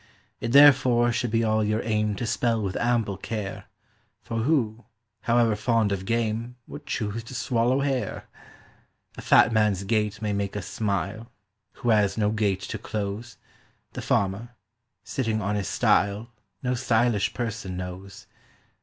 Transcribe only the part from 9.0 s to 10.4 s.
A fat man's gait may